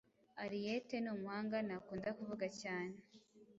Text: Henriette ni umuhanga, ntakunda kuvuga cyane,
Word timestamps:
Henriette 0.39 0.95
ni 1.01 1.09
umuhanga, 1.15 1.57
ntakunda 1.67 2.09
kuvuga 2.17 2.45
cyane, 2.61 2.97